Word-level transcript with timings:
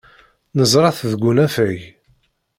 Neẓra-t 0.57 0.99
deg 1.11 1.21
unafag. 1.29 1.79